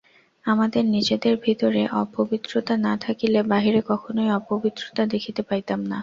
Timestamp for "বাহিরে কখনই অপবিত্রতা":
3.43-5.03